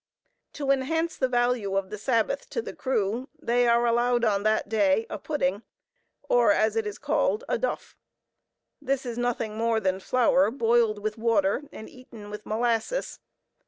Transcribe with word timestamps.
To 0.53 0.71
enhance 0.71 1.15
the 1.15 1.27
value 1.27 1.77
of 1.77 1.91
the 1.91 1.97
Sabbath 1.99 2.49
to 2.49 2.61
the 2.63 2.73
crew, 2.73 3.29
they 3.39 3.67
are 3.67 3.85
allowed 3.85 4.25
on 4.25 4.41
that 4.41 4.67
day 4.67 5.05
a 5.11 5.19
pudding, 5.19 5.61
or 6.27 6.51
as 6.51 6.75
it 6.75 6.87
is 6.87 6.97
called 6.97 7.43
a 7.47 7.59
"duff." 7.59 7.95
This 8.81 9.05
is 9.05 9.19
nothing 9.19 9.59
more 9.59 9.79
than 9.79 9.99
flour 9.99 10.49
boiled 10.49 10.97
with 10.97 11.19
water, 11.19 11.65
and 11.71 11.87
eaten 11.87 12.31
with 12.31 12.47
molasses. 12.47 13.19